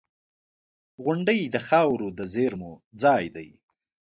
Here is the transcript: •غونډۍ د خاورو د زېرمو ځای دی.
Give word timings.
•غونډۍ 1.03 1.41
د 1.53 1.55
خاورو 1.67 2.07
د 2.17 2.19
زېرمو 2.33 2.71
ځای 3.03 3.25
دی. 3.35 3.49